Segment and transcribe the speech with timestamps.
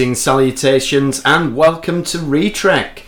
[0.00, 3.00] Greetings, salutations, and welcome to Retrek.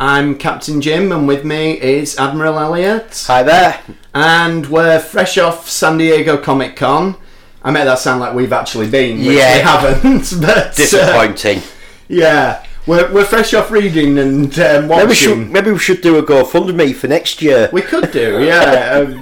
[0.00, 3.22] I'm Captain Jim, and with me is Admiral Elliot.
[3.28, 3.78] Hi there.
[4.12, 7.14] And we're fresh off San Diego Comic Con.
[7.62, 9.54] I made that sound like we've actually been, which Yeah.
[9.58, 10.32] we haven't.
[10.40, 11.62] But, uh, Disappointing.
[12.08, 14.98] yeah, we're, we're fresh off reading and um, watching.
[14.98, 17.70] maybe, we should, maybe we should do a GoFundMe for next year.
[17.72, 19.04] We could do, yeah.
[19.06, 19.18] Um,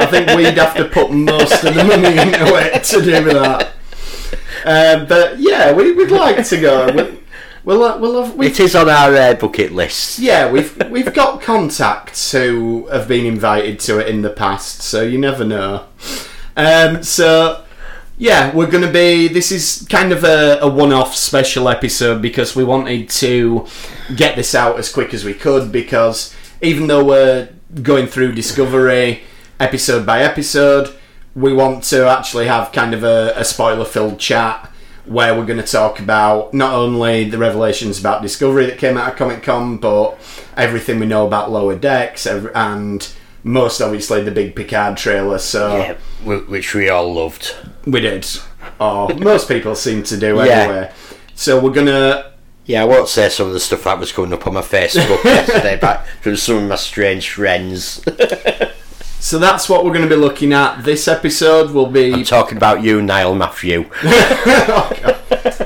[0.00, 3.71] I think we'd have to put most of the money into it to do that.
[4.64, 7.16] Um, but yeah, we, we'd like to go.
[7.64, 10.18] We, we'll, uh, we'll have, we It is on our uh, bucket list.
[10.18, 15.02] yeah, we've we've got contacts who have been invited to it in the past, so
[15.02, 15.86] you never know.
[16.56, 17.64] Um, so
[18.18, 19.28] yeah, we're going to be.
[19.28, 23.66] This is kind of a, a one-off special episode because we wanted to
[24.16, 27.48] get this out as quick as we could because even though we're
[27.82, 29.22] going through Discovery
[29.60, 30.94] episode by episode,
[31.34, 34.68] we want to actually have kind of a, a spoiler-filled chat
[35.06, 39.12] where we're going to talk about not only the revelations about Discovery that came out
[39.12, 40.16] of Comic Con, but
[40.56, 45.38] everything we know about Lower Decks and most obviously the big Picard trailer.
[45.38, 45.94] So Yeah,
[46.24, 47.56] which we all loved.
[47.84, 48.24] we did,
[48.78, 50.42] or most people seem to do Yeah.
[50.42, 50.92] anyway.
[51.34, 52.30] So we're gonna
[52.66, 55.24] Yeah, I won't say some of the stuff that was coming up on my Facebook
[55.24, 58.04] yesterday, but from some of my strange friends.
[59.22, 60.82] So that's what we're going to be looking at.
[60.82, 62.12] This episode will be.
[62.12, 63.88] I'm talking about you, Niall Matthew.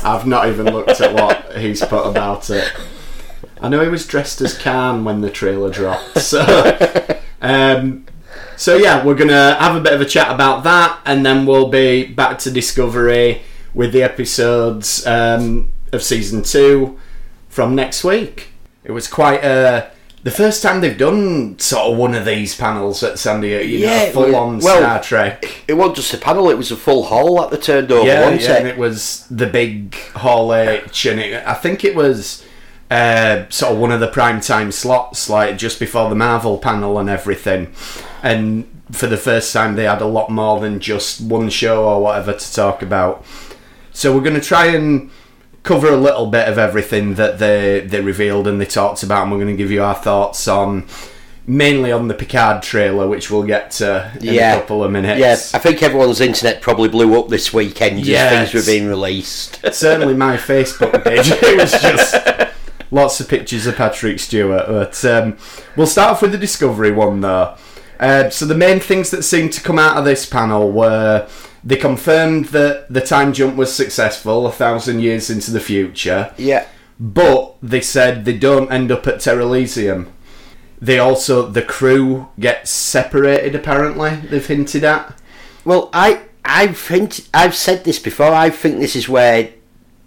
[0.04, 2.70] I've not even looked at what he's put about it.
[3.62, 6.18] I know he was dressed as Khan when the trailer dropped.
[6.18, 8.04] So, um,
[8.58, 11.70] so yeah, we're gonna have a bit of a chat about that, and then we'll
[11.70, 13.40] be back to Discovery
[13.72, 17.00] with the episodes um, of season two
[17.48, 18.48] from next week.
[18.84, 19.90] It was quite a.
[20.26, 23.78] The first time they've done sort of one of these panels at San Diego, you
[23.78, 25.62] Yeah, know, full on well, Star Trek.
[25.68, 28.30] It wasn't just a panel, it was a full hall that they turned over, Yeah,
[28.30, 28.70] yeah, and it?
[28.70, 32.44] it was the big Hall H, and it, I think it was
[32.90, 36.98] uh, sort of one of the prime time slots, like just before the Marvel panel
[36.98, 37.72] and everything.
[38.20, 42.02] And for the first time, they had a lot more than just one show or
[42.02, 43.24] whatever to talk about.
[43.92, 45.08] So we're going to try and
[45.66, 49.32] cover a little bit of everything that they they revealed and they talked about, and
[49.32, 50.86] we're going to give you our thoughts on.
[51.48, 54.56] Mainly on the Picard trailer, which we'll get to in Yeah.
[54.56, 55.20] a couple of minutes.
[55.20, 58.50] Yeah, I think everyone's internet probably blew up this weekend as Yes.
[58.50, 59.60] things were being released.
[59.72, 61.30] certainly my Facebook page.
[61.42, 62.16] It was just
[62.90, 64.64] lots of pictures of Patrick Stewart.
[64.66, 65.36] But um,
[65.76, 67.54] we'll start off with the Discovery one, though.
[68.00, 71.28] Uh, so the main things that seemed to come out of this panel were
[71.66, 76.32] they confirmed that the time jump was successful, a thousand years into the future.
[76.38, 76.66] yeah.
[76.98, 80.06] But they said they don't end up at Terralysium.
[80.80, 83.54] They also the crew gets separated.
[83.54, 85.14] Apparently, they've hinted at.
[85.64, 88.32] Well, I I've hint, I've said this before.
[88.32, 89.50] I think this is where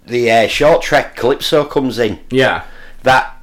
[0.06, 2.18] the uh, short trek Calypso comes in.
[2.30, 2.64] Yeah,
[3.02, 3.36] That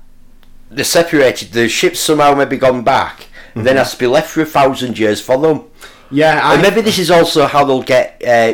[0.70, 1.52] they're separated.
[1.54, 4.98] The ship's somehow maybe gone back, and then has to be left for a thousand
[5.00, 5.64] years for them.
[6.12, 6.40] Yeah.
[6.44, 8.54] I, and maybe this is also how they'll get uh,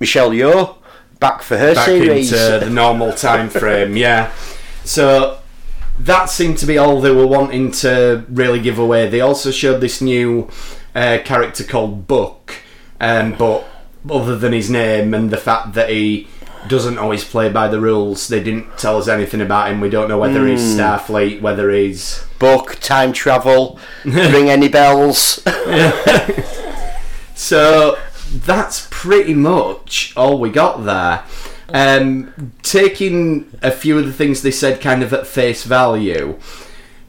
[0.00, 0.76] Michelle Yeoh
[1.20, 2.32] back for her back series.
[2.32, 3.96] into the normal time frame.
[4.04, 4.32] Yeah,
[4.84, 5.38] so
[5.98, 9.08] that seemed to be all they were wanting to really give away.
[9.08, 10.50] They also showed this new
[10.94, 12.54] uh, character called Buck,
[13.00, 13.64] um, but
[14.10, 16.28] other than his name and the fact that he
[16.68, 19.80] doesn't always play by the rules, they didn't tell us anything about him.
[19.80, 23.78] We don't know whether he's Starfleet, whether he's Book time travel.
[24.04, 25.42] ring any bells?
[27.34, 27.98] So
[28.32, 31.24] that's pretty much all we got there.
[31.68, 36.38] Um, taking a few of the things they said kind of at face value,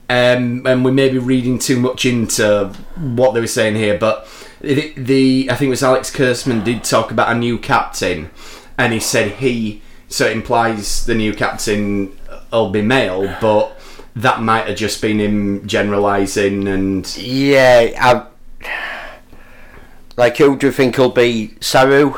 [0.10, 4.28] um, and we may be reading too much into what they were saying here, but
[4.62, 8.30] the, the I think it was Alex Kurtzman did talk about a new captain,
[8.78, 12.18] and he said he so it implies the new captain
[12.52, 13.78] will be male, but
[14.16, 17.92] that might have just been him generalising and yeah.
[18.00, 18.95] I,
[20.18, 22.16] like who do you think will be Saru?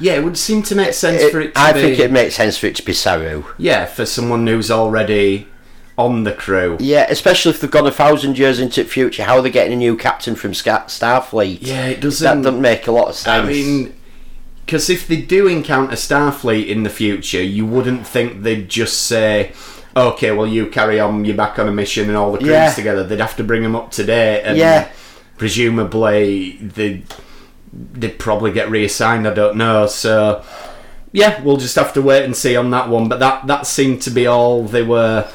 [0.00, 1.80] yeah, it would seem to make sense It- for it to I be.
[1.80, 3.44] think it makes sense for it to be Saru.
[3.58, 5.46] Yeah, for someone who's already
[5.96, 6.76] on the crew.
[6.80, 9.22] Yeah, especially if they've gone a thousand years into the future.
[9.22, 11.58] How are they getting a new captain from Starfleet?
[11.60, 12.24] Yeah, it doesn't.
[12.24, 13.44] That doesn't make a lot of sense.
[13.44, 13.94] I mean,
[14.66, 19.52] because if they do encounter Starfleet in the future, you wouldn't think they'd just say,
[19.96, 21.24] "Okay, well, you carry on.
[21.24, 22.72] You're back on a mission, and all the crew's Yeah.
[22.72, 24.88] together." They'd have to bring them up to date, and Yeah.
[25.36, 27.06] Presumably they'd
[27.72, 29.26] they'd probably get reassigned.
[29.26, 29.86] I don't know.
[29.86, 30.44] So,
[31.12, 33.08] yeah, we'll just have to wait and see on that one.
[33.08, 35.28] But that that seemed to be all they were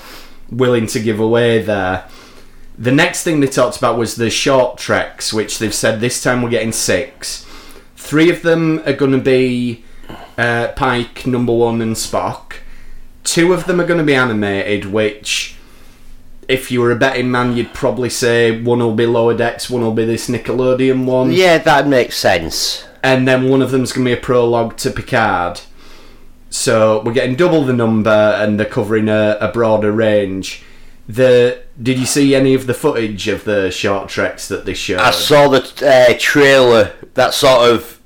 [0.50, 2.06] willing to give away there.
[2.78, 6.42] The next thing they talked about was the short treks, which they've said this time
[6.42, 7.46] we're getting six.
[7.98, 9.84] Three of them are going to be
[10.38, 12.54] uh, Pike, Number One, and Spock.
[13.26, 15.56] two of them are going to be animated, which.
[16.50, 19.84] If you were a betting man, you'd probably say one will be Lower Decks, one
[19.84, 21.32] will be this Nickelodeon one.
[21.32, 22.84] Yeah, that makes sense.
[23.04, 25.62] and then one of them's going to be a prologue to Picard.
[26.50, 30.64] So we're getting double the number, and they're covering a, a broader range.
[31.08, 35.00] The did you see any of the footage of the short treks that they showed?
[35.00, 38.00] I saw the uh, trailer that sort of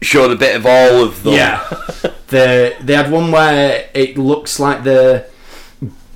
[0.00, 1.34] showed a bit of all of them.
[1.34, 1.62] Yeah,
[2.28, 5.26] the they had one where it looks like they're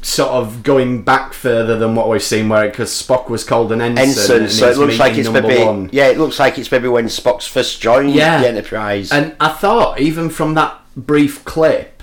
[0.02, 3.80] sort of going back further than what we've seen, where because Spock was called an
[3.80, 5.90] ensign, Ensign, and so it looks like it's maybe one.
[5.92, 8.40] yeah, it looks like it's maybe when Spock's first joined Yeah.
[8.40, 9.12] the Enterprise.
[9.12, 12.02] And I thought, even from that brief clip,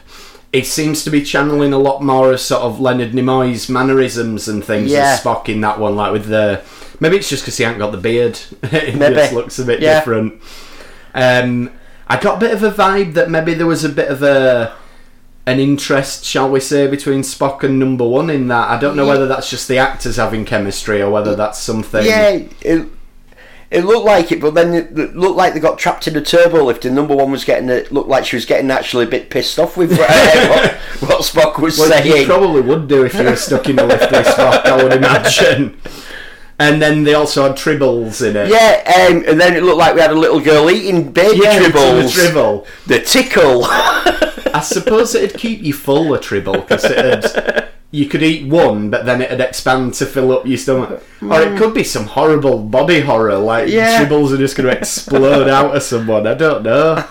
[0.54, 4.64] it seems to be channeling a lot more of sort of Leonard Nimoy's mannerisms and
[4.64, 5.14] things Yeah.
[5.14, 6.62] as Spock in that one, like with the.
[7.00, 8.40] Maybe it's just because he hasn't got the beard.
[8.64, 9.16] it Maybe.
[9.16, 10.00] just looks a bit Yeah.
[10.00, 10.42] different.
[11.14, 11.72] Um,
[12.08, 14.74] I got a bit of a vibe that maybe there was a bit of a
[15.48, 18.70] an interest, shall we say, between Spock and Number One in that.
[18.70, 22.06] I don't know whether that's just the actors having chemistry or whether that's something.
[22.06, 22.88] yeah, it,
[23.72, 26.66] it looked like it, but then it looked like they got trapped in a turbo
[26.66, 27.92] lift, and number one was getting it.
[27.94, 29.98] Looked like she was getting actually a bit pissed off with uh,
[31.00, 32.28] what, what Spock was Well, you saying.
[32.28, 35.80] probably would do if you were stuck in a lift with Spock, I would imagine.
[36.60, 38.50] And then they also had tribbles in it.
[38.50, 41.60] Yeah, um, and then it looked like we had a little girl eating baby Yeah,
[41.60, 42.16] tribbles.
[42.16, 42.68] The tribble.
[42.88, 43.66] The tickle.
[43.66, 47.68] I suppose it'd keep you full of tribble because it'd.
[47.90, 51.02] You could eat one, but then it'd expand to fill up your stomach.
[51.22, 54.04] Or it could be some horrible body horror, like Yeah.
[54.04, 56.28] tribbles are just going to explode out of someone.
[56.28, 57.06] I don't know.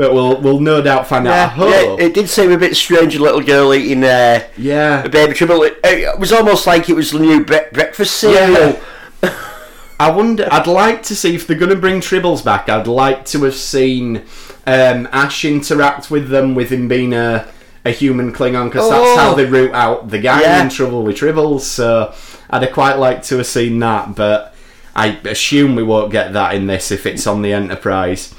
[0.00, 1.58] But we'll we'll no doubt find out.
[1.58, 3.14] I yeah, it did seem a bit strange.
[3.16, 5.04] A little girl eating uh, yeah.
[5.04, 5.62] a baby tribble.
[5.62, 8.80] It, it was almost like it was the new bre- breakfast cereal.
[10.00, 10.48] I wonder.
[10.50, 12.70] I'd like to see if they're going to bring Tribbles back.
[12.70, 14.22] I'd like to have seen
[14.66, 17.46] um, Ash interact with them, with him being a,
[17.84, 19.16] a human Klingon, because that's Oh.
[19.18, 20.62] how they root out the guy Yeah.
[20.62, 21.60] in trouble with Tribbles.
[21.60, 22.14] So
[22.48, 24.54] I'd have quite like to have seen that, but
[24.96, 28.34] I assume we won't get that in this if it's on the Enterprise.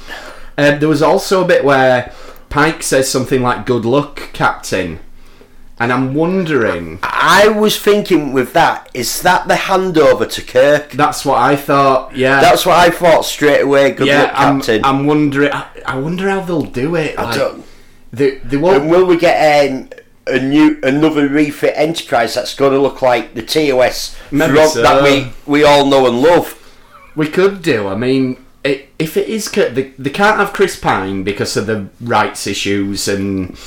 [0.57, 2.11] Um, there was also a bit where
[2.49, 4.99] Pike says something like "Good luck, Captain,"
[5.79, 6.99] and I'm wondering.
[7.03, 10.91] I was thinking with that, is that the handover to Kirk?
[10.91, 12.15] That's what I thought.
[12.15, 12.41] Yeah.
[12.41, 13.91] That's what I thought straight away.
[13.91, 14.83] Good luck, I'm, Captain.
[14.85, 15.51] I'm wondering.
[15.53, 17.17] I, I wonder how they'll do it.
[17.17, 17.65] I Like, don't-
[18.13, 18.89] they, they won't.
[18.89, 19.89] will we get um,
[20.27, 24.81] a new another refit Enterprise that's going to look like the TOS so.
[24.81, 26.57] that we we all know and love?
[27.15, 27.87] We could do.
[27.87, 31.89] I mean, it, if it is, they, they can't have Chris Pine because of the
[31.99, 33.57] rights issues and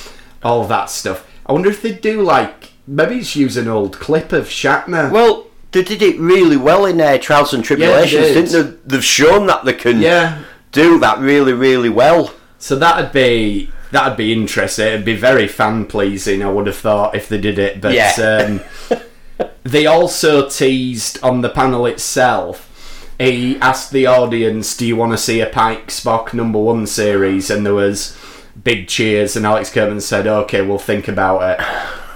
[0.43, 1.27] all that stuff.
[1.47, 5.11] I wonder if they do like maybe just use an old clip of Shatner.
[5.11, 8.35] Well, they did it really well in uh, Trials and Tribulations, did.
[8.51, 8.97] didn't they?
[8.97, 10.43] They've shown that they can yeah.
[10.73, 12.33] do that really, really well.
[12.59, 14.87] So that'd be that'd be interesting.
[14.87, 16.43] It'd be very fan pleasing.
[16.43, 18.61] I would have thought if they did it, but Yeah.
[18.91, 22.71] um, they also teased on the panel itself.
[23.19, 27.51] He asked the audience, "Do you want to see a Pike Spock number one series?"
[27.51, 28.17] And there was
[28.63, 31.67] big cheers, and Alex Kurtzman said, "Okay, we'll think about it."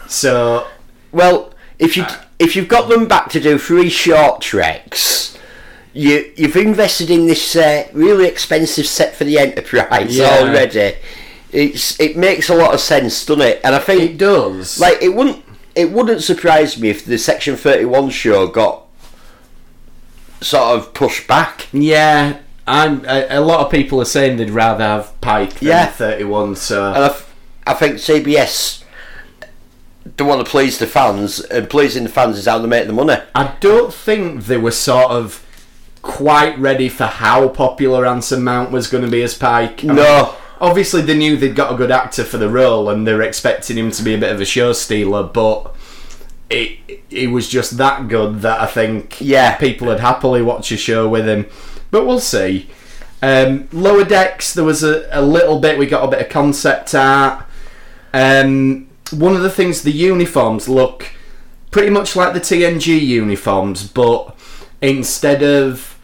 [0.09, 0.67] So
[1.12, 2.05] Well, if you
[2.38, 5.37] if you've got them back to do three short treks,
[5.93, 10.38] you you've invested in this uh, really expensive set for the Enterprise Yeah.
[10.40, 10.95] already.
[11.52, 13.61] It's it makes a lot of sense, doesn't it?
[13.64, 14.78] And I think it does.
[14.81, 18.85] like it wouldn't it wouldn't surprise me if the Section Thirty One show got
[20.40, 21.66] sort of pushed back.
[21.73, 23.04] yeah, I'm.
[23.07, 25.87] A, a lot of people are saying they'd rather have Pike than Yeah.
[25.87, 26.57] thirty-one.
[26.57, 27.35] So And I, f-
[27.66, 28.83] I think CBS
[30.16, 32.92] don't want to please the fans, and pleasing the fans is how they make the
[32.92, 33.16] money.
[33.35, 35.45] I don't think they were sort of
[36.02, 39.85] quite ready for how popular Anson Mount was going to be as Pike.
[39.85, 40.35] I mean, No.
[40.61, 43.76] obviously they knew they'd got a good actor for the role and they were expecting
[43.76, 45.75] him to be a bit of a show stealer, but
[46.50, 46.78] it
[47.11, 49.57] it was just that good that I think Yeah.
[49.57, 51.47] people would happily watch a show with him.
[51.90, 52.69] But we'll see.
[53.23, 55.78] Um, lower decks, there was a, a little bit.
[55.78, 57.45] We got a bit of concept art.
[58.14, 61.11] Um, one of the things, the uniforms look
[61.71, 64.35] pretty much like the TNG uniforms, but
[64.81, 65.99] instead of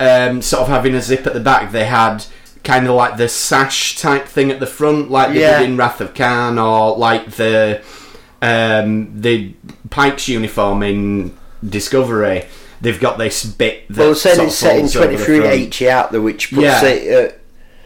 [0.00, 2.24] um, sort of having a zip at the back, they had
[2.64, 5.58] kind of like the sash type thing at the front, like they Yeah.
[5.60, 7.82] did in Wrath of Khan, or like the
[8.40, 9.54] um, the
[9.92, 12.46] Pike's uniform in Discovery.
[12.80, 15.82] They've got this bit that Well, saying it's of set in the 23 front.
[15.82, 16.82] Out there, which puts Yeah.
[16.84, 17.30] it.
[17.30, 17.36] Uh,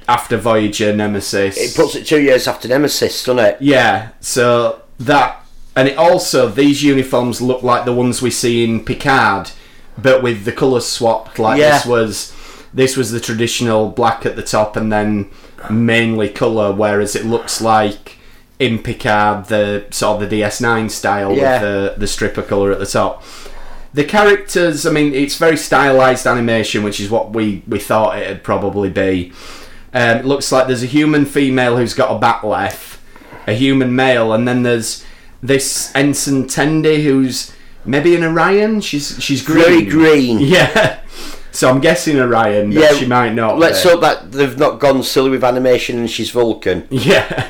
[0.08, 1.56] after Voyager Nemesis.
[1.58, 3.56] it puts it two years after Nemesis, doesn't it?
[3.60, 5.44] Yeah, so that
[5.74, 9.50] and it also these uniforms look like the ones we see in Picard,
[9.98, 11.38] but with the colours swapped.
[11.40, 11.78] Like Yeah.
[11.78, 12.32] this was
[12.72, 15.26] this was the traditional black at the top and then
[15.68, 18.15] mainly colour, whereas it looks like
[18.58, 21.52] in Picard, the sort of the DS9 style Yeah.
[21.52, 23.22] with the the stripper colour at the top.
[23.94, 28.42] The characters, I mean, it's very stylized animation, which is what we we thought it'd
[28.42, 29.32] probably be.
[29.94, 32.98] Um, it looks like there's a human female who's got a bat'leth,
[33.46, 35.04] a human male, and then there's
[35.42, 37.52] this ensign Tendi who's
[37.86, 38.80] maybe an Orion.
[38.82, 39.62] She's she's green.
[39.64, 40.38] Very green.
[40.40, 41.00] Yeah.
[41.52, 43.58] So I'm guessing Orion, but Yeah, she might not.
[43.58, 43.88] Let's be.
[43.88, 46.86] hope that they've not gone silly with animation and she's Vulcan.
[46.90, 47.48] Yeah.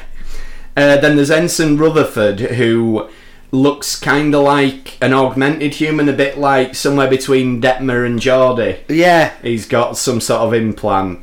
[0.76, 3.08] Uh, then there's Ensign Rutherford, who
[3.50, 8.78] looks kind of like an augmented human, a bit like somewhere between Detmer and Geordi.
[8.88, 11.20] Yeah, He's got some sort of implant.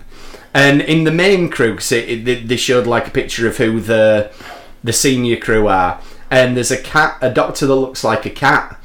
[0.53, 3.57] And in the main crew, 'cause it, it, they- they showed like a picture of
[3.57, 4.31] who the
[4.83, 8.77] the senior crew are, and there's a cat, a doctor that looks like a cat,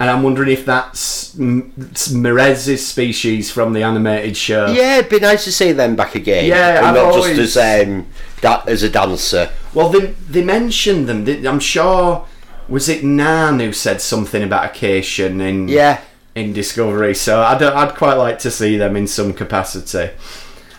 [0.00, 4.66] and I'm wondering if that's M- it's M'Ress's species from the animated show.
[4.66, 6.46] yeah, it'd be nice to see them back again.
[6.46, 8.06] Yeah, and I've not always- just as um,
[8.40, 9.50] da- as a dancer.
[9.72, 11.24] Well, they they mentioned them.
[11.24, 12.26] They- I'm sure.
[12.66, 16.00] Was it Nhan who said something about occasion in Yeah,
[16.34, 17.14] in Discovery?
[17.14, 20.10] So I'd I'd quite like to see them in some capacity,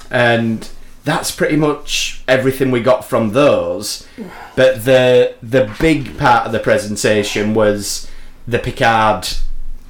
[0.09, 0.67] and
[1.03, 4.07] that's pretty much everything we got from those.
[4.55, 8.07] But the the big part of the presentation was
[8.47, 9.27] the Picard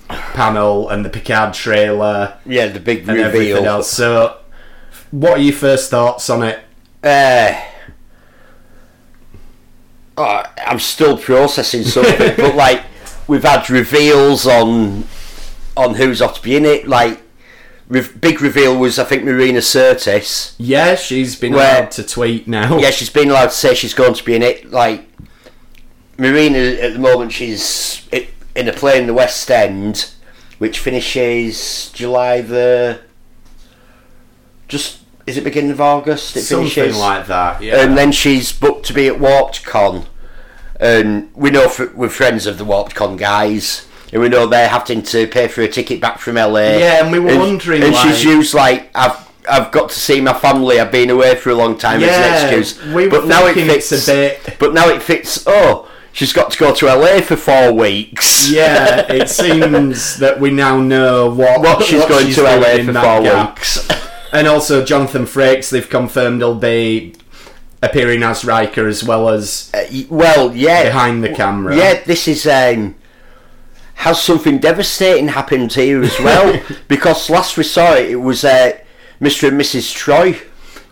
[0.07, 3.65] panel and the Picard trailer yeah, the big and everything reveal.
[3.65, 3.89] else.
[3.91, 4.37] So,
[5.11, 6.59] what are your first thoughts on it?
[7.03, 7.53] Uh,
[10.17, 12.83] oh, I'm still processing something, but like
[13.27, 15.05] we've had reveals on
[15.77, 16.87] on who's ought to be in it.
[16.87, 17.21] Like,
[17.87, 20.55] re- big reveal was I think Marina Sirtis.
[20.57, 22.77] Yeah, she's been Where- allowed to tweet now.
[22.77, 24.71] Yeah, she's been allowed to say she's going to be in it.
[24.71, 25.05] Like,
[26.17, 30.11] Marina at the moment she's i- in a play in the West End,
[30.57, 33.01] which finishes July the.
[34.67, 36.35] Just is it beginning of August?
[36.35, 37.61] It something finishes like that.
[37.61, 37.81] Yeah.
[37.83, 40.05] and then she's booked to be at Warped Con.
[40.79, 44.45] And um, we know f we're friends of the Warped Con guys, and we know
[44.45, 46.59] they're having to pay for a ticket back from LA.
[46.77, 50.19] Yeah, and we were wondering, And like- she's used like I've I've got to see
[50.21, 50.79] my family.
[50.79, 52.93] I've been away for a long time yeah, as an excuse.
[52.93, 53.91] we were but now it fits.
[53.91, 54.57] it's a bit.
[54.59, 55.43] But now it fits.
[55.47, 58.49] Oh, she's got to go to LA for four weeks.
[58.49, 63.21] Yeah, it seems that we now know what What she's going to LA for four
[63.21, 63.49] gap.
[63.59, 63.87] weeks.
[64.31, 67.13] And also Jonathan Frakes, they've confirmed he'll be
[67.81, 70.83] appearing as Riker as well as Uh, well, yeah.
[70.83, 71.73] behind the camera.
[71.73, 72.95] Yeah, this is um,
[73.93, 78.73] has something devastating happened here as well because last we saw it, it was uh,
[79.21, 79.47] Mr.
[79.47, 79.93] and Mrs.
[79.95, 80.41] Troi,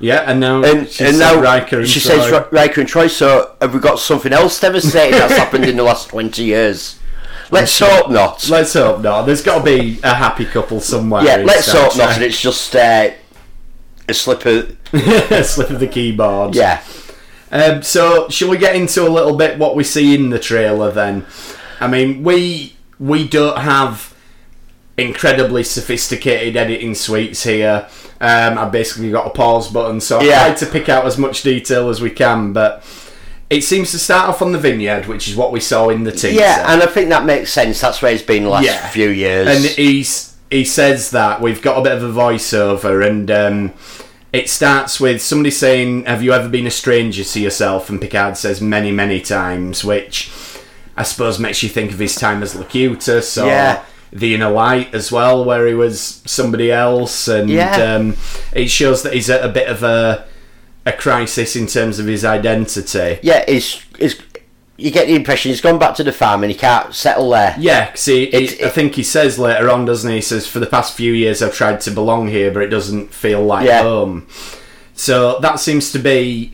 [0.04, 2.04] Yeah, and now and she and now Riker and she Troi.
[2.04, 3.10] says Ri- Riker and Troi.
[3.10, 7.00] So have we got something else devastating that's happened in the last twenty years?
[7.52, 8.50] Let's hope not.
[8.50, 9.24] Let's hope not.
[9.26, 11.24] There's got to be a happy couple somewhere.
[11.24, 12.16] yeah, let's Star hope not.
[12.16, 13.12] And it's just uh,
[14.10, 14.76] a slip of
[15.46, 16.54] Slip of the keyboard.
[16.56, 16.84] yeah.
[17.52, 20.92] Um, so, shall we get into a little bit what we see in the trailer
[20.92, 21.26] then?
[21.80, 24.13] I mean, we we don't have
[24.98, 27.88] incredibly sophisticated editing suites here.
[28.22, 30.46] Um, I've basically got a pause button, so I've Yeah.
[30.46, 32.84] tried to pick out as much detail as we can, but
[33.50, 36.12] it seems to start off on the vineyard, which is what we saw in the
[36.12, 36.30] teaser.
[36.30, 37.82] Yeah, and I think that makes sense.
[37.82, 38.88] That's where it's been the last Yeah.
[38.90, 39.48] few years.
[39.48, 43.72] and he's he says that we've got a bit of a voiceover and um,
[44.32, 48.38] it starts with somebody saying have you ever been a stranger to yourself and picard
[48.38, 50.30] says many many times which
[50.96, 53.80] i suppose makes you think of his time as locutus or Yeah.
[54.14, 57.96] The inner light as well where he was somebody else and Yeah.
[57.96, 58.16] um,
[58.54, 60.26] it shows that he's at a bit of a
[60.86, 64.16] a crisis in terms of his identity yeah, it's, it's,
[64.78, 67.56] you get the impression he's gone back to the farm and he can't settle there.
[67.60, 70.18] Yeah, see, I think he says later on, doesn't he?
[70.18, 73.14] He says, for the past few years I've tried to belong here, but it doesn't
[73.14, 73.84] feel like Yeah.
[73.84, 74.28] home.
[74.94, 76.54] So that seems to be.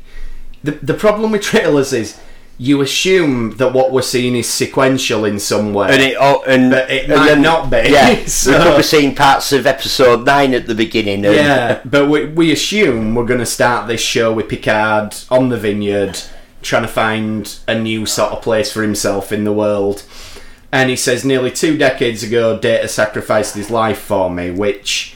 [0.63, 2.19] The, the problem with trailers is
[2.61, 5.87] you assume that what we're seeing is sequential in some way.
[5.91, 7.77] And it, oh, and, But it and might then- not be.
[7.89, 11.23] Yeah, So- we could be seeing parts of episode nine at the beginning.
[11.23, 15.57] Yeah, but we, we assume we're going to start this show with Picard on the
[15.57, 16.19] vineyard
[16.61, 20.03] trying to find a new sort of place for himself in the world.
[20.71, 25.15] And he says, nearly two decades ago, Data sacrificed his life for me, which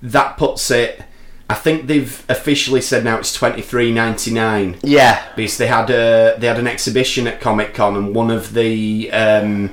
[0.00, 1.02] that puts it.
[1.48, 5.90] I think they've officially said now it's twenty three ninety nine yeah, because they had
[5.90, 9.72] a they had an exhibition at Comic Con and one of the um,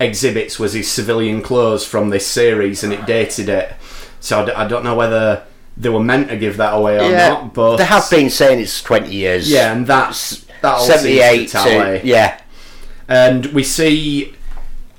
[0.00, 3.74] exhibits was his civilian clothes from this series and it dated it.
[4.20, 5.44] So I, d- I don't know whether
[5.76, 7.28] they were meant to give that away or yeah.
[7.28, 9.50] not, but they have been saying it's twenty years.
[9.50, 11.52] yeah, and that's that seventy eight.
[12.04, 12.40] Yeah,
[13.08, 14.34] And we see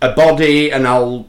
[0.02, 1.28] a body, and I'll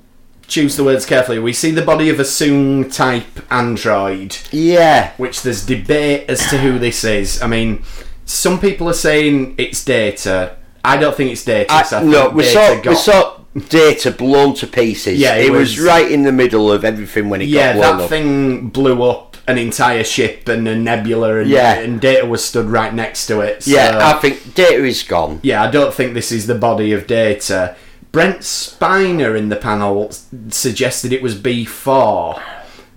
[0.48, 1.38] choose the words carefully.
[1.38, 6.58] We see the body of a Soong type android yeah, which there's debate as to
[6.58, 7.40] who this is.
[7.42, 7.82] I mean,
[8.24, 10.56] some people are saying it's data.
[10.84, 11.72] I don't think it's data.
[11.72, 15.18] I, I no, we saw we saw data blown to pieces.
[15.18, 17.80] Yeah, it it, was, was- right in the middle of everything when it Yeah, got
[17.80, 21.74] blown that thing blew up an entire ship and a nebula, and, Yeah.
[21.74, 23.62] and data was stood right next to it.
[23.62, 25.40] So, yeah, I think data is gone.
[25.42, 27.76] yeah, I don't think this is the body of data.
[28.14, 30.11] Brent Spiner in the panel
[30.49, 32.40] suggested it was B4,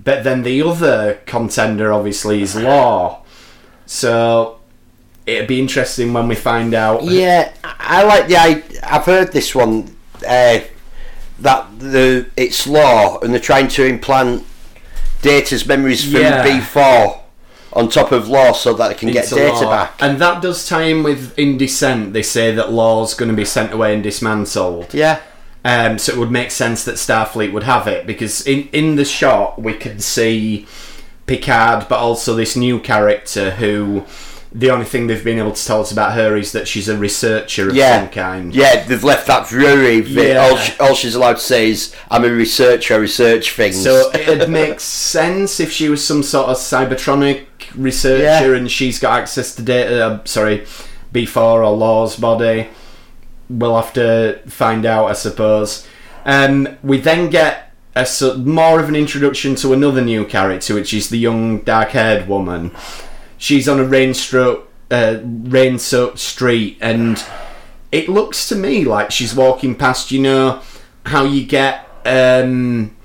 [0.03, 3.23] but then the other contender obviously is Lore.
[3.87, 4.59] So
[5.25, 7.03] it'd be interesting when we find out.
[7.03, 8.37] Yeah, I like the.
[8.37, 10.59] I, I've heard this one uh,
[11.39, 14.45] that the it's Lore and they're trying to implant
[15.23, 16.45] data's memories from Yeah.
[16.45, 17.21] B4
[17.73, 19.65] on top of Lore so that they can get data Lore.
[19.65, 19.93] back.
[19.99, 22.13] And that does tie in with In Descent.
[22.13, 24.93] They say that Lore's going to be sent away and dismantled.
[24.93, 25.19] Yeah,
[25.65, 29.05] Um, so it would make sense that Starfleet would have it because in in the
[29.05, 30.65] shot we can see
[31.25, 34.05] Picard, but also this new character who
[34.51, 36.97] the only thing they've been able to tell us about her is that she's a
[36.97, 38.55] researcher of yeah, some kind.
[38.55, 38.85] yeah.
[38.85, 40.01] They've left that very.
[40.01, 40.37] Yeah.
[40.37, 42.93] All, she, all she's allowed to say is, "I'm a researcher.
[42.95, 47.45] I research things." So it makes sense if she was some sort of cybertronic
[47.75, 48.57] researcher Yeah.
[48.57, 50.05] and she's got access to data.
[50.05, 50.59] Uh, sorry,
[51.13, 52.69] B4 or Lore's body.
[53.49, 55.87] We'll have to find out, I suppose.
[56.25, 58.05] Um, we then get a
[58.37, 62.71] more of an introduction to another new character, which is the young dark-haired woman.
[63.37, 67.23] She's on a rain-struck, uh, rain-soaked street, and
[67.91, 70.11] it looks to me like she's walking past.
[70.11, 70.61] You know
[71.05, 71.87] how you get.
[72.05, 72.95] Um,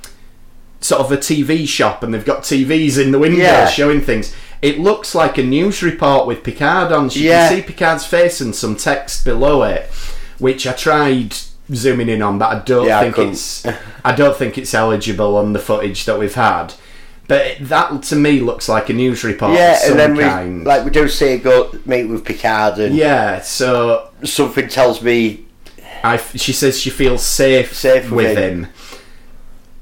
[0.81, 3.69] sort of a TV shop and they've got TVs in the window Yeah.
[3.69, 4.35] showing things.
[4.61, 7.09] It looks like a news report with Picard on.
[7.11, 7.49] You Yeah.
[7.49, 9.89] can see Picard's face and some text below it,
[10.39, 11.35] which I tried
[11.73, 13.33] zooming in on, but I don't Yeah, think couldn't.
[13.35, 13.65] it's
[14.05, 16.75] I don't think it's eligible on the footage that we've had.
[17.29, 20.65] But that to me looks like a news report yeah, of some and then we
[20.65, 25.47] like we do see her go meet with Picard, and yeah, so something tells me
[26.03, 28.67] I she says she feels safe, Safe with with him.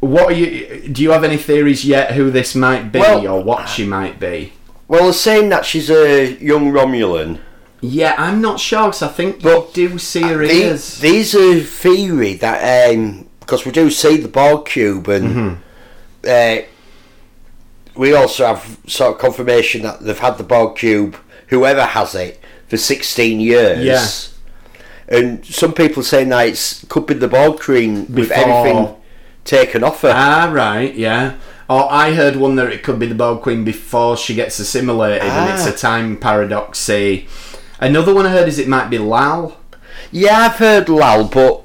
[0.00, 0.88] What are you?
[0.88, 4.18] Do you have any theories yet who this might be Well- or what she might
[4.20, 4.53] be?
[4.88, 7.38] Well, they're saying that she's a young Romulan.
[7.81, 10.98] Yeah, I'm not sure because I think But you do see her The- ears.
[10.98, 15.59] These are theory that because we do see the Borg cube and
[16.26, 16.57] uh,
[17.94, 21.16] we also have sort of confirmation that they've had the Borg cube,
[21.48, 23.85] whoever has it, for 16 years.
[23.85, 24.07] Yeah.
[25.16, 28.94] And some people saying that it could be the Borg queen with everything
[29.44, 30.12] taken off her.
[30.14, 31.35] ah, right, yeah.
[31.68, 35.22] Or I heard one that it could be the Borg Queen before she gets assimilated,
[35.22, 35.70] and it's Ah.
[35.70, 37.29] a time paradoxy.
[37.79, 39.57] Another one I heard is it might be Lal.
[40.11, 41.62] Yeah, I've heard Lal, but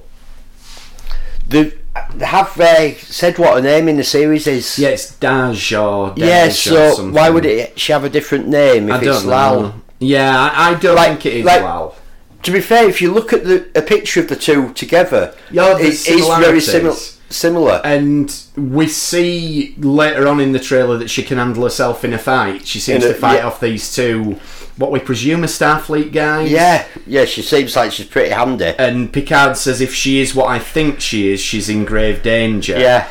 [1.47, 1.73] they
[2.21, 4.77] have uh, said what her name in the series is.
[4.79, 7.13] Yeah, it's Dahj or Dej Yeah, or so something.
[7.13, 9.81] why would it she have a different name if I it's Lal?
[9.99, 11.95] Yeah, I, I don't Like- think it is like- Lal.
[12.43, 15.75] To be fair, if you look at the a picture of the two together, Yeah,
[15.77, 16.05] it there's
[16.37, 16.95] very similar.
[17.27, 17.81] Similar.
[17.83, 22.19] And we see later on in the trailer that she can handle herself in a
[22.19, 22.67] fight.
[22.67, 23.47] She seems a- to fight yeah.
[23.47, 24.39] off these two,
[24.77, 26.51] what we presume are Starfleet guys.
[26.51, 28.73] yeah, yeah, she seems like she's pretty handy.
[28.77, 32.77] And Picard says if she is what I think she is, she's in grave danger.
[32.77, 33.07] Yeah,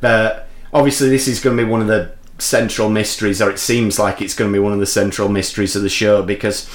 [0.00, 3.98] But obviously, this is going to be one of the central mysteries, or it seems
[3.98, 6.68] like it's going to be one of the central mysteries of the show because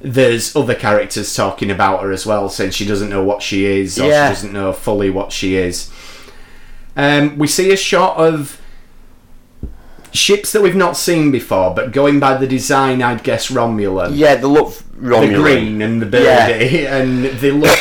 [0.00, 3.98] there's other characters talking about her as well, saying she doesn't know what she is,
[3.98, 4.28] or Yeah.
[4.28, 5.90] she doesn't know fully what she is.
[6.96, 8.60] Um, we see a shot of
[10.16, 14.34] ships that we've not seen before, but going by the design, I'd guess Romulan yeah,
[14.36, 15.28] they look Romulan.
[15.30, 16.46] the green and the Yeah.
[17.00, 17.78] and they look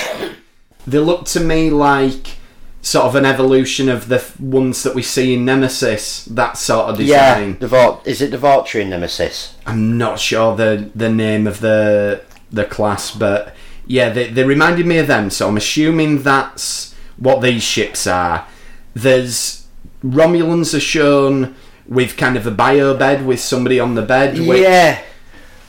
[0.87, 2.37] they look to me like
[2.81, 6.25] sort of an evolution of the f- ones that we see in Nemesis.
[6.25, 7.55] That sort of design.
[7.55, 9.55] Vau- is it the Vautrin Nemesis?
[9.65, 12.21] I'm not sure the the name of the
[12.51, 13.55] the class, but
[13.87, 15.29] yeah, they they reminded me of them.
[15.31, 18.45] So I'm assuming that's what these ships are.
[18.93, 19.65] There's
[20.03, 21.55] Romulans are shown
[21.87, 24.37] with kind of a bio bed with somebody on the bed.
[24.39, 25.01] Which Yeah.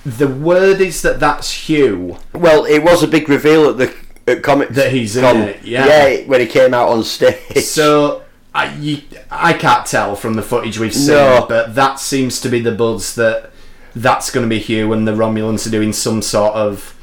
[0.05, 2.18] The word is that that's Hugh.
[2.33, 3.92] Well, it was a big reveal at the
[4.29, 6.20] at Comic That he's in it, yeah.
[6.26, 7.62] when he came out on stage.
[7.64, 8.22] So
[8.55, 11.46] I you, I can't tell from the footage we've seen, No.
[11.48, 13.50] but that seems to be the buzz that
[13.94, 16.94] that's going to be Hugh, and the Romulans are doing some sort of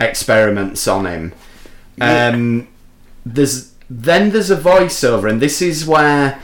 [0.00, 1.32] experiments on him.
[2.00, 2.68] Um,
[3.24, 6.40] there's then there's a voiceover, and this is where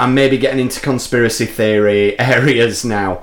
[0.00, 3.22] I'm maybe getting into conspiracy theory areas now.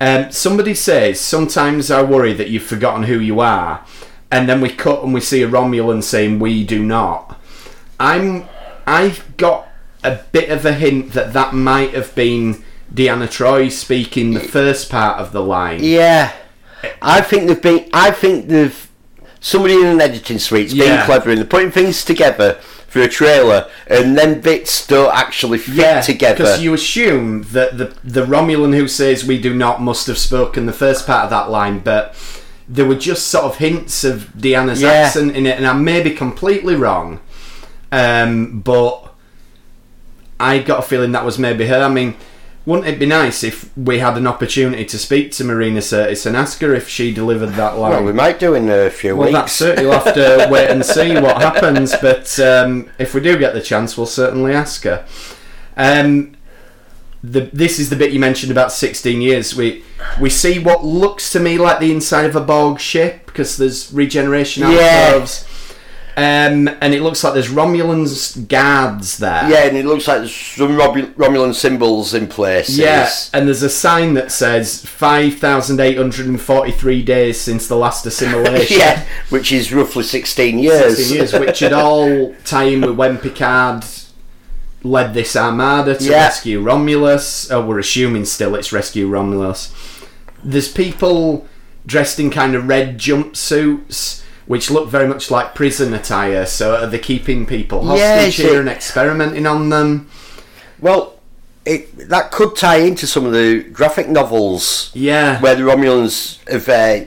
[0.00, 3.84] Um, somebody says sometimes I worry that you've forgotten who you are,
[4.30, 7.40] and then we cut and we see a Romulan saying we do not.
[7.98, 8.48] I'm
[8.86, 9.66] I've got
[10.04, 12.62] a bit of a hint that that might have been
[12.94, 15.80] Deanna Troy speaking the first part of the line.
[15.82, 16.32] yeah,
[17.02, 17.88] I think they've been.
[17.92, 18.88] I think they've
[19.40, 20.96] somebody in an editing suite's Yeah.
[20.98, 25.58] been clever and they're putting things together for a trailer, and then bits don't actually
[25.58, 26.36] fit Yeah, together.
[26.36, 30.66] because you assume that the the Romulan who says we do not must have spoken
[30.66, 32.14] the first part of that line, but
[32.68, 34.88] there were just sort of hints of Deanna's Yeah.
[34.90, 37.20] accent in it, and I may be completely wrong,
[37.92, 39.12] um, but
[40.40, 41.82] I got a feeling that was maybe her.
[41.82, 42.14] I mean.
[42.68, 46.36] Wouldn't it be nice if we had an opportunity to speak to Marina Sirtis and
[46.36, 47.92] ask her if she delivered that line?
[47.92, 49.58] well, we might do in a few Well, weeks.
[49.58, 49.80] that's it.
[49.80, 51.94] You'll have to wait and see what happens.
[51.96, 55.06] But um, if we do get the chance, we'll certainly ask her.
[55.78, 56.36] Um,
[57.24, 59.56] the, this is the bit you mentioned about 16 years.
[59.56, 59.82] We
[60.20, 63.90] we see what looks to me like the inside of a Borg ship because there's
[63.94, 65.26] regeneration Yeah.
[66.18, 69.48] Um, and it looks like there's Romulans guards there.
[69.50, 72.78] Yeah, and it looks like there's some Romu- Romulan symbols in places.
[72.78, 78.76] Yeah, and there's a sign that says 5,843 days since the last assimilation.
[78.78, 80.96] yeah, which is roughly 16 years.
[80.96, 83.84] 16 years, which had all time with when Picard
[84.82, 86.24] led this armada to Yeah.
[86.24, 87.50] rescue Romulus.
[87.50, 89.72] Oh, we're assuming still it's rescue Romulus.
[90.44, 91.46] There's people
[91.86, 96.44] dressed in kind of red jumpsuits, which look very much like prison attire.
[96.46, 100.08] So are they keeping people hostage it's here and experimenting on them?
[100.80, 101.20] Well,
[101.66, 105.38] it, that could tie into some of the graphic novels Yeah.
[105.42, 107.04] where the Romulans have uh,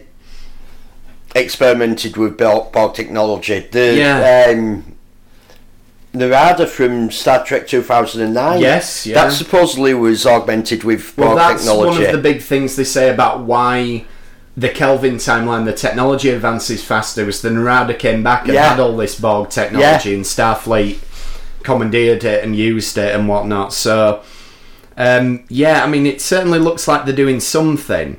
[1.36, 3.60] experimented with Borg, technology.
[3.72, 4.48] The, Yeah.
[4.54, 4.96] um,
[6.12, 8.60] the Narada from Star Trek 2009.
[8.62, 9.16] Yes, yeah.
[9.16, 11.90] That supposedly was augmented with Well, Borg that's technology.
[12.02, 14.06] one of the big things they say about why
[14.58, 18.70] the Kelvin timeline, the technology advances faster, was the Narada came back and Yeah.
[18.70, 21.00] had all this Borg technology, and Starfleet
[21.64, 23.74] commandeered it and used it and whatnot.
[23.74, 24.22] So,
[24.98, 28.18] um, yeah, I mean, it certainly looks like they're doing something.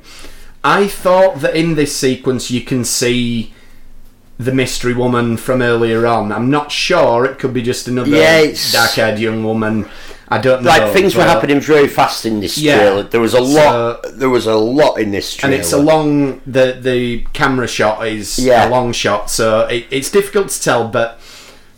[0.63, 3.53] I thought that in this sequence you can see
[4.39, 6.31] the mystery woman from earlier on.
[6.31, 9.87] I'm not sure; it could be just another yeah, dark-haired young woman.
[10.29, 10.69] I don't know.
[10.69, 12.77] like things were happening very fast in this Yeah.
[12.77, 13.03] trailer.
[13.03, 14.01] There was a lot.
[14.17, 18.39] There was a lot in this and it's a long the the camera shot is
[18.39, 18.67] Yeah.
[18.67, 21.19] a long shot so it, it's difficult to tell but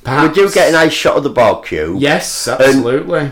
[0.03, 1.99] We perhaps do get a nice shot of the Borg cube.
[1.99, 3.31] yes absolutely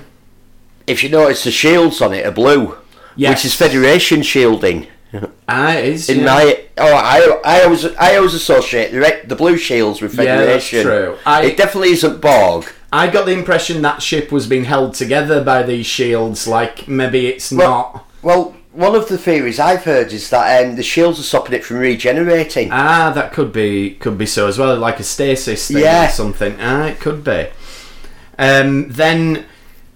[0.88, 2.76] If you notice, the shields on it are blue,
[3.16, 3.30] Yes.
[3.32, 4.88] which is Federation shielding.
[5.48, 6.26] Ah it is In yeah.
[6.26, 10.68] my oh, I I always I always associate the the blue shields with Yeah, that's
[10.68, 11.18] true.
[11.26, 12.66] I- it definitely isn't Borg.
[12.92, 17.28] I got the impression that ship was being held together by these shields like maybe
[17.28, 21.24] it's not Well, one of the theories I've heard is that um, the shields are
[21.24, 22.70] stopping it from regenerating.
[22.72, 26.08] ah that could be could be so as well like a stasis thing Yeah.
[26.08, 27.48] or something ah it could be
[28.40, 29.46] um, then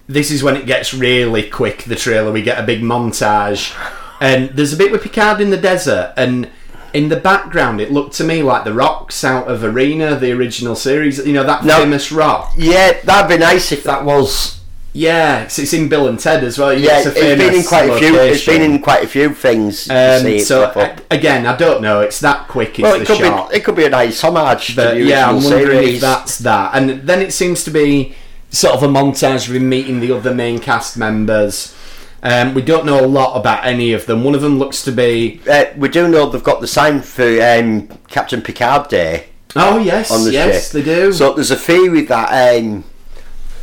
[0.08, 3.74] this is when it gets really quick the trailer we get a big montage
[4.20, 6.48] and there's a bit with Picard in the desert and
[6.94, 10.74] in the background it looked to me like the rocks out of Arena the original
[10.74, 11.76] series you know that No.
[11.80, 14.60] famous rock yeah, that'd be nice if that was.
[14.94, 17.62] yeah it's, it's in Bill and Ted as well Yeah, it's a it's been in
[17.64, 18.16] quite a few.
[18.18, 19.88] It's been in quite a few things.
[19.90, 20.72] um, see so
[21.10, 23.56] again I don't know it's that quick well, the it could shot be.
[23.56, 25.94] It could be a nice homage to But the yeah, I'm wondering series.
[25.96, 26.74] if that's that.
[26.74, 28.14] And then it seems to be
[28.50, 31.74] sort of a montage of him meeting the other main cast members.
[32.22, 34.24] Um, we don't know a lot about any of them.
[34.24, 35.40] One of them looks to be.
[35.48, 39.26] Uh, we do know they've got the sign for um, Captain Picard Day.
[39.56, 40.72] Oh yes, On the yes, ship.
[40.72, 41.12] they do.
[41.12, 42.84] So there's a theory that um,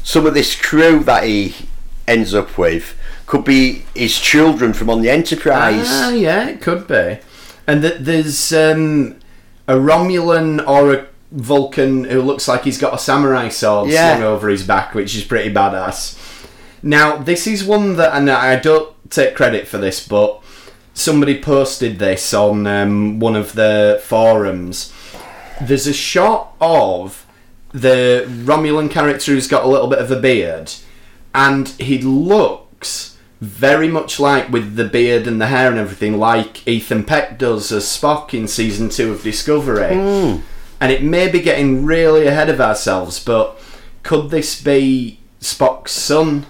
[0.04, 1.54] some of this crew that he
[2.08, 5.86] ends up with could be his children from on the Enterprise.
[5.88, 7.20] ah, yeah, it could be.
[7.68, 9.18] And that there's um,
[9.68, 14.16] a Romulan or a Vulcan who looks like he's got a samurai sword Yeah.
[14.16, 16.18] slung over his back, which is pretty badass.
[16.86, 20.40] Now, this is one that, and I don't take credit for this, but
[20.94, 24.94] somebody posted this on um, one of the forums.
[25.60, 27.26] There's a shot of
[27.72, 30.74] the Romulan character who's got a little bit of a beard,
[31.34, 36.68] and he looks very much like with the beard and the hair and everything, like
[36.68, 39.96] Ethan Peck does as Spock in season two of Discovery.
[40.80, 43.60] And it may be getting really ahead of ourselves, but
[44.04, 46.46] could this be Spock's son?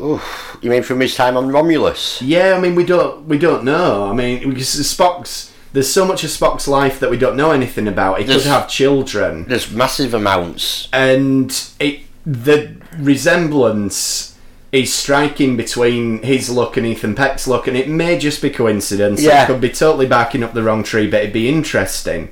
[0.00, 2.20] Oof, you mean from his time on Romulus?
[2.22, 4.08] Yeah, I mean we don't we don't know.
[4.10, 7.86] I mean because Spock's there's so much of Spock's life that we don't know anything
[7.86, 8.18] about.
[8.18, 10.88] He There's- could have children, There's massive amounts.
[10.92, 14.36] and it the resemblance
[14.72, 19.20] is striking between his look and Ethan Peck's look, and it may just be coincidence.
[19.22, 19.42] Yeah.
[19.42, 22.30] It could be totally backing up the wrong tree, but it'd be interesting.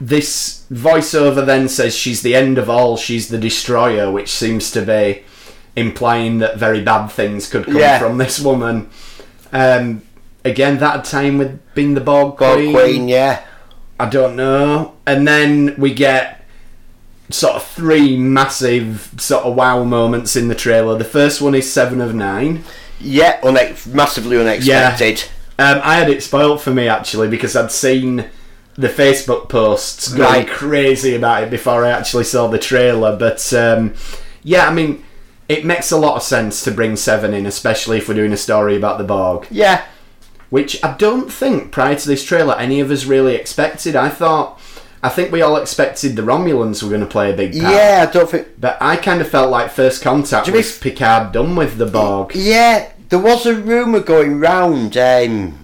[0.00, 2.96] This voiceover then says she's the end of all.
[2.96, 5.22] She's the destroyer, which seems to be
[5.76, 7.98] implying that very bad things could come Yeah.
[7.98, 8.88] from this woman.
[9.52, 10.02] Um,
[10.44, 12.72] again that time with being the Borg Borg Queen.
[12.74, 13.40] Queen, yeah.
[13.98, 14.94] I don't know.
[15.06, 16.44] And then we get
[17.30, 20.98] sort of three massive sort of wow moments in the trailer.
[20.98, 22.64] The first one is Seven of Nine.
[23.00, 25.24] Yeah, unex- massively unexpected.
[25.58, 28.26] Um, I had it spoiled for me actually because I'd seen
[28.76, 30.48] the Facebook posts going Right.
[30.48, 33.16] crazy about it before I actually saw the trailer.
[33.16, 33.94] But um,
[34.42, 35.04] yeah, I mean,
[35.48, 38.36] it makes a lot of sense to bring Seven in, especially if we're doing a
[38.36, 39.82] story about the Borg, Yeah.
[40.50, 43.94] which I don't think prior to this trailer any of us really expected.
[43.96, 44.58] I thought,
[45.02, 47.74] I think we all expected the Romulans were going to play a big part.
[47.74, 48.48] Yeah, I don't think.
[48.58, 52.32] But I kind of felt like First Contact was Picard done with the Borg.
[52.34, 54.96] Yeah, there was a rumour going round.
[54.96, 55.58] Um,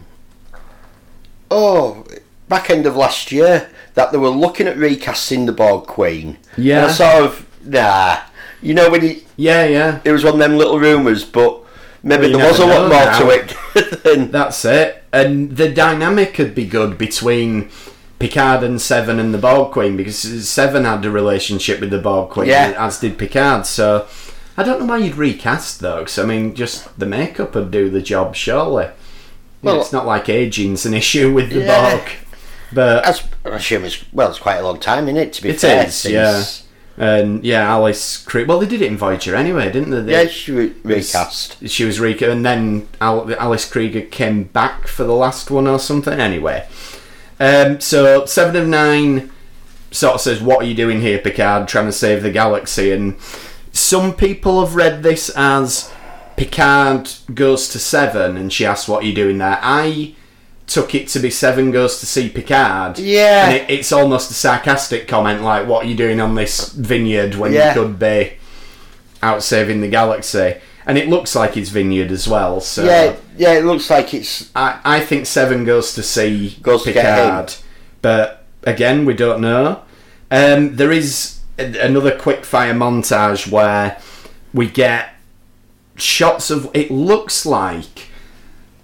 [1.50, 2.04] oh,
[2.48, 6.38] back end of last year that they were looking at recasting the Borg Queen.
[6.56, 6.82] Yeah.
[6.82, 8.18] And I sort of nah.
[8.62, 10.00] You know when you, Yeah, yeah.
[10.04, 11.60] it was one of them little rumours, but
[12.02, 13.18] maybe Well, there was a lot more now.
[13.18, 14.02] to it.
[14.04, 15.02] than, That's it.
[15.12, 17.70] And the dynamic could be good between
[18.18, 20.18] Picard and Seven and the Borg Queen because
[20.48, 22.74] Seven had a relationship with the Borg Queen, Yeah.
[22.78, 23.64] as did Picard.
[23.66, 24.06] So
[24.58, 26.00] I don't know why you'd recast though.
[26.04, 28.88] 'cause, I mean, just the makeup would do the job, surely.
[29.62, 31.90] Well, Well- it's not like aging's an issue with the Yeah.
[31.96, 32.02] Borg,
[32.72, 35.60] but I assume it's well, it's quite a long time in it to be It
[35.60, 35.86] fair.
[35.86, 36.42] is, yeah.
[37.00, 38.18] And yeah, Alice.
[38.18, 40.00] Cre- well, they did it in Voyager anyway, didn't they?
[40.02, 41.56] They- Yeah, she re- recast.
[41.66, 45.78] she was Rika, and then Al- Alice Krige came back for the last one or
[45.78, 46.20] something.
[46.20, 46.66] Anyway,
[47.40, 49.30] um, so Seven of Nine
[49.90, 51.68] sort of says, "What are you doing here, Picard?
[51.68, 53.16] Trying to save the galaxy?" And
[53.72, 55.90] some people have read this as
[56.36, 60.12] Picard goes to Seven, and she asks, "What are you doing there?" I
[60.70, 62.98] took it to be Seven goes to see Picard.
[62.98, 63.46] Yeah.
[63.48, 67.34] and it, it's almost a sarcastic comment, like, "What are you doing on this vineyard
[67.34, 67.74] when Yeah.
[67.74, 68.32] you could be?"
[69.22, 70.54] out saving the galaxy.
[70.86, 73.52] And it looks like it's Vineyard as well, so Yeah, yeah.
[73.52, 77.54] It looks like it's I, I think Seven goes to see Goes to Picard.
[78.00, 79.82] But again, we don't know.
[80.30, 83.98] Um, there is a- another quick fire montage where
[84.54, 85.10] we get
[85.96, 88.08] shots of it looks like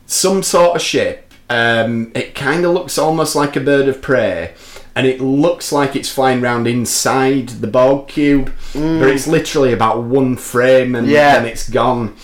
[0.07, 1.26] some sort of ship.
[1.49, 4.55] Um, it kind of looks almost like a bird of prey,
[4.97, 10.03] and it looks like it's flying around inside the Borg cube, but it's literally about
[10.03, 11.35] one frame and Yeah.
[11.39, 12.17] then it's gone.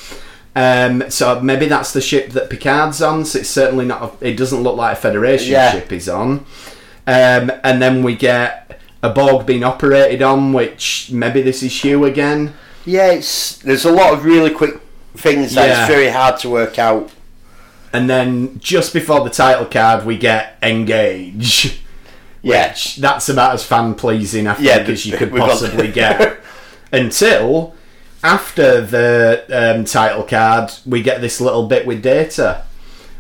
[0.57, 3.25] Um, so maybe that's the ship that Picard's on.
[3.25, 4.17] So it's certainly not.
[4.23, 5.73] A, it doesn't look like a Federation Yeah.
[5.73, 6.45] ship he's on.
[7.07, 12.05] Um, and then we get a Borg being operated on, which maybe this is Hugh
[12.05, 12.53] again.
[12.85, 13.13] yeah.
[13.13, 14.81] It's there's a lot of really quick
[15.17, 15.81] things that Yeah.
[15.87, 17.11] it's very hard to work out.
[17.93, 21.81] And then just before the title card, we get engage.
[22.45, 22.71] Yeah.
[22.71, 26.41] Which that's about as fan pleasing, I think, Yeah, as you could possibly get.
[26.93, 27.77] Until
[28.25, 32.65] after the um, title card, we get this little bit with data,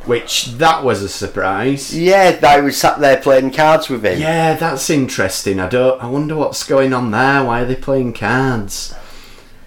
[0.06, 1.96] which that was a surprise.
[1.96, 4.20] Yeah, I was sat there playing cards with him.
[4.20, 5.60] Yeah, that's interesting.
[5.60, 6.02] I don't.
[6.02, 7.44] I wonder what's going on there.
[7.44, 8.92] Why are they playing cards?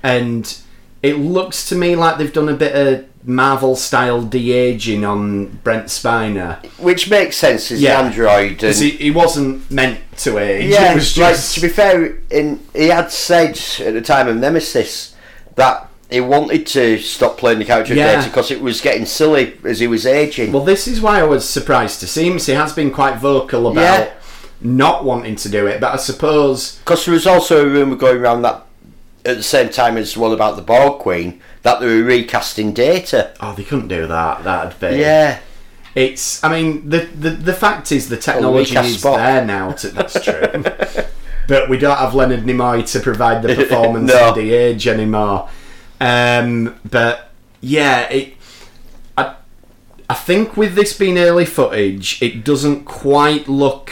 [0.03, 0.53] And
[1.01, 5.45] it looks to me like they've done a bit of Marvel style de aging on
[5.63, 6.63] Brent Spiner.
[6.77, 7.99] Which makes sense as Yeah.
[7.99, 8.49] an android.
[8.51, 10.69] Because And, he, he wasn't meant to age.
[10.71, 14.35] yeah, it was like, to be fair, in, he had said at the time of
[14.37, 15.15] Nemesis
[15.55, 18.23] that he wanted to stop playing the character Yeah.
[18.23, 20.51] because it was getting silly as he was aging.
[20.51, 22.37] Well, this is why I was surprised to see him.
[22.37, 24.09] He has been quite vocal about Yeah.
[24.61, 28.17] not wanting to do it, but I suppose Because there was also a rumour going
[28.17, 28.61] around that
[29.25, 32.71] at the same time as the one about the Borg Queen that they were recasting
[32.73, 33.33] Data.
[33.41, 34.43] oh they couldn't do that.
[34.43, 35.39] That'd be Yeah,
[35.95, 36.41] It's.
[36.43, 39.17] I mean, the the, the fact is the technology is Spock.
[39.17, 39.71] there now.
[39.71, 40.41] To, that's true.
[41.47, 44.29] but we don't have Leonard Nimoy to provide the performance No.
[44.29, 45.49] of the age anymore.
[45.99, 48.33] Um, but yeah, it.
[49.17, 49.35] I,
[50.07, 53.91] I think with this being early footage, it doesn't quite look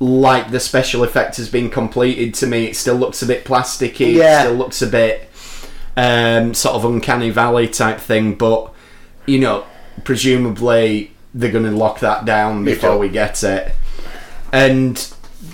[0.00, 2.66] like the special effect has been completed to me.
[2.66, 4.00] It still looks a bit plasticky.
[4.08, 4.40] It Yeah.
[4.42, 5.29] still looks a bit
[5.96, 8.34] um, sort of uncanny valley type thing.
[8.34, 8.72] But
[9.26, 9.64] you know,
[10.04, 13.74] presumably they're going to lock that down before we get it.
[14.52, 14.96] And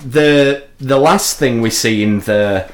[0.05, 2.71] the the last thing we see in the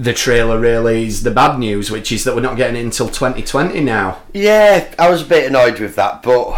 [0.00, 3.06] the trailer really is the bad news, which is that we're not getting it until
[3.08, 4.20] 2020 now.
[4.32, 4.92] yeah.
[4.98, 6.48] I was a bit annoyed with that, but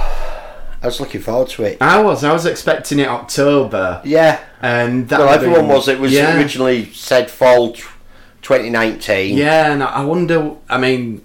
[0.83, 1.79] I was looking forward to it.
[1.83, 4.41] I was I was expecting it October, Yeah.
[4.63, 5.89] and that Well, everyone been- was.
[5.89, 6.39] It was yeah.
[6.39, 7.73] originally said fall
[8.45, 9.37] 2019.
[9.37, 10.53] Yeah, and I wonder.
[10.69, 11.25] I mean,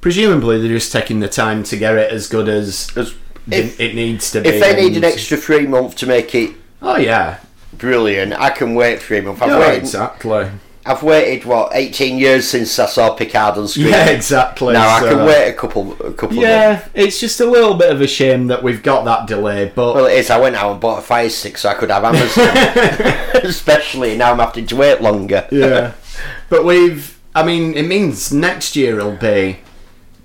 [0.00, 3.14] presumably they're just taking the time to get it as good as As-
[3.50, 4.48] it, If, it needs to be.
[4.48, 6.50] if they need an extra three months to make it
[6.82, 7.38] oh yeah,
[7.72, 9.40] brilliant, I can wait three months.
[9.40, 9.78] I've no, waited.
[9.78, 10.50] exactly.
[10.84, 13.88] I've waited what eighteen years since I saw Picard on screen.
[13.88, 14.72] Yeah, exactly.
[14.72, 16.38] Now I can wait a couple, a couple.
[16.38, 19.70] Of Yeah, it's just a little bit of a shame that we've got that delay,
[19.74, 20.30] but Well, it is.
[20.30, 22.48] I went out and bought a Fire Stick so I could have Amazon.
[23.44, 25.46] Especially now, I'm having to wait longer.
[25.50, 25.92] yeah.
[26.48, 29.58] But we've, I mean, it means next year it'll be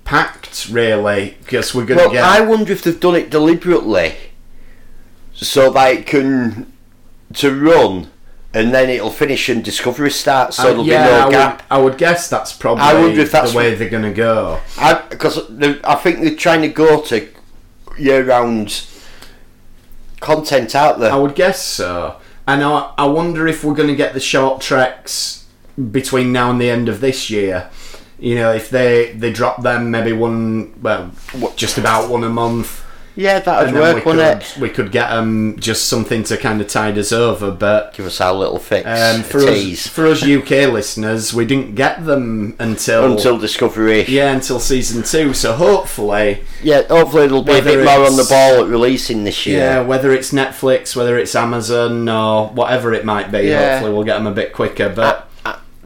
[0.04, 2.24] packed, really, because we're going to Well, get.
[2.24, 4.14] I wonder if they've done it deliberately,
[5.32, 6.72] so that it can
[7.34, 8.10] to run,
[8.52, 11.32] and then it'll finish and Discovery starts, so Uh, there'll yeah, be I no would,
[11.32, 11.62] gap.
[11.70, 14.60] I would guess that's probably I wonder if that's the way they're going to go.
[15.10, 15.38] Because
[15.82, 17.28] I think they're trying to go to
[17.98, 18.86] year-round
[20.20, 21.12] content out there.
[21.12, 22.16] I would guess so.
[22.46, 25.43] And I, I wonder if we're going to get the short treks
[25.90, 27.70] between now and the end of this year.
[28.18, 31.10] You know, if they they drop them maybe one, well,
[31.56, 32.82] just about one a month.
[33.16, 34.60] yeah, that'd work, we wouldn't could, it?
[34.60, 37.50] we could get them just something to kind of tide us over.
[37.50, 41.34] But Give us our little fix, um, a for us, tease, for us UK listeners,
[41.34, 44.04] we didn't get them until, until Discovery.
[44.06, 45.34] yeah until season two.
[45.34, 49.44] So hopefully, Yeah, hopefully it'll be a bit more on the ball at releasing this
[49.44, 49.58] year.
[49.58, 53.72] yeah, whether it's Netflix, whether it's Amazon, or whatever it might be, Yeah.
[53.72, 54.88] hopefully we'll get them a bit quicker.
[54.88, 55.23] But I-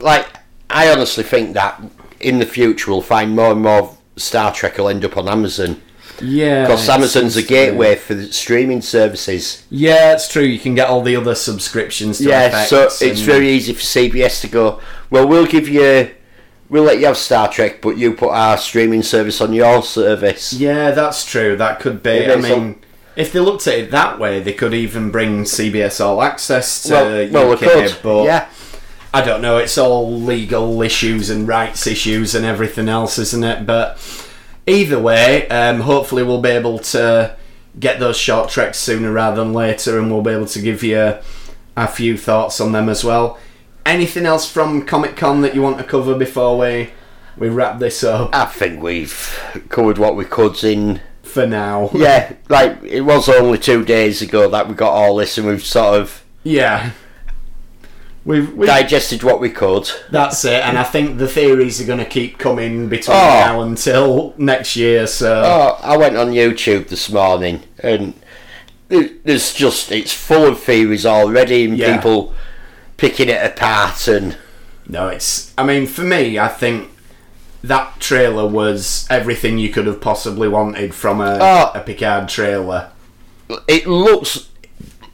[0.01, 0.27] like
[0.71, 1.81] I honestly think that
[2.21, 5.81] in the future we'll find more and more Star Trek will end up on Amazon
[6.21, 7.49] yeah, because Amazon's a seems to be.
[7.49, 9.65] gateway for the streaming services.
[9.71, 10.43] Yeah, it's true.
[10.43, 12.19] You can get all the other subscriptions.
[12.19, 14.81] To Yeah, so it's very easy for CBS to go.
[15.11, 16.11] Well, we'll give you,
[16.69, 20.53] we'll let you have Star Trek, but you put our streaming service on your service.
[20.53, 21.57] Yeah, that's true.
[21.57, 22.31] That could be.
[22.31, 22.81] I mean, um,
[23.17, 26.93] if they looked at it that way, they could even bring CBS All Access to
[26.93, 27.61] well, well, we UK.
[27.61, 27.99] could.
[28.03, 28.49] But yeah,
[29.12, 29.57] I don't know.
[29.59, 33.66] It's all legal issues and rights issues and everything else, isn't it?
[33.66, 33.99] But
[34.66, 37.35] either way, um, hopefully we'll be able to
[37.79, 41.16] get those short treks sooner rather than later, and we'll be able to give you
[41.77, 43.38] a few thoughts on them as well.
[43.87, 46.90] Anything else from Comic Con that you want to cover before we
[47.38, 48.35] we wrap this up?
[48.35, 51.01] I think we've covered what we could in.
[51.23, 55.37] For now, Yeah, like it was only two days ago that we got all this,
[55.38, 56.92] and we've sort of yeah.
[58.25, 59.91] We've, we've digested what we could.
[60.11, 63.21] That's it, and I think the theories are going to keep coming between Oh.
[63.21, 65.07] now until next year.
[65.07, 68.13] So Oh, I went on YouTube this morning, and
[68.89, 71.97] there- there's just it's full of theories already, and Yeah.
[71.97, 72.35] people
[72.99, 74.07] picking it apart.
[74.09, 74.37] And
[74.87, 75.53] no, it's.
[75.57, 76.91] I mean, for me, I think
[77.65, 81.71] that trailer was everything you could have possibly wanted from a, Oh.
[81.75, 82.89] a Picard trailer.
[83.67, 84.49] it looks,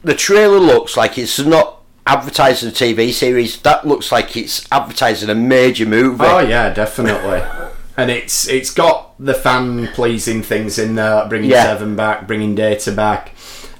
[0.03, 1.74] the trailer looks like it's not
[2.07, 3.59] advertising a TV series.
[3.61, 6.23] That looks like it's advertising a major movie.
[6.25, 7.41] Oh yeah, definitely.
[7.97, 11.63] and it's it's got the fan pleasing things in there, bringing Yeah.
[11.63, 13.31] Seven back, bringing Data back.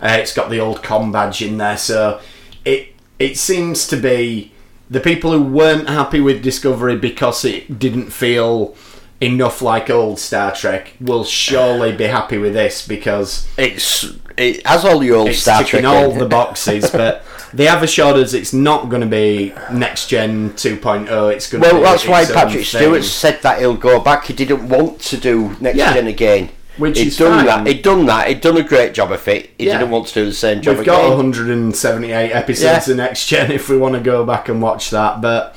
[0.02, 2.20] Uh, it's got the old com badge in there, so
[2.64, 4.52] it it seems to be
[4.90, 8.76] the people who weren't happy with Discovery because it didn't feel
[9.22, 14.06] enough like old Star Trek will surely be happy with this because It's
[14.38, 15.86] it has all the old Star Trek.
[15.86, 16.18] all in.
[16.20, 17.24] the boxes, but
[17.56, 21.34] they have assured us it's not going to be next gen 2.0.
[21.34, 22.66] It's going to Well, that's why Patrick.
[22.66, 24.26] Stewart said that he'll go back.
[24.26, 25.94] He didn't want to do next Yeah.
[25.94, 26.50] gen again.
[26.78, 27.46] Which he'd is done fine.
[27.64, 27.68] that.
[27.68, 28.28] He'd done that.
[28.28, 29.52] He'd done a great job of it.
[29.58, 29.78] He Yeah.
[29.78, 30.78] didn't want to do the same job again.
[30.80, 31.10] We've again.
[31.10, 32.92] got 178 episodes Yeah.
[32.92, 35.22] of Next Gen if we want to go back and watch that.
[35.22, 35.56] But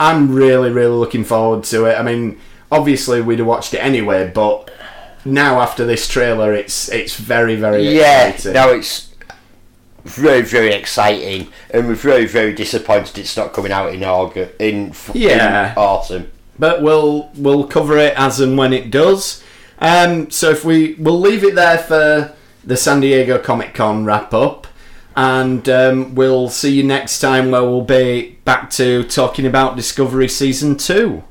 [0.00, 1.94] I'm really, really looking forward to it.
[1.96, 2.38] I mean,
[2.72, 4.68] obviously we'd have watched it anyway, but
[5.24, 8.52] now after this trailer, it's it's very, very yeah, exciting.
[8.54, 9.07] now it's
[10.08, 14.92] very, very exciting, and we're very, very disappointed it's not coming out in August, in,
[15.14, 15.72] Yeah.
[15.72, 16.30] in autumn.
[16.58, 19.42] but we'll we'll cover it as and when it does.
[19.80, 22.32] Um, so if we we'll leave it there for
[22.64, 24.66] the San Diego Comic Con wrap up,
[25.16, 30.28] and um, we'll see you next time where we'll be back to talking about Discovery
[30.28, 31.22] season two.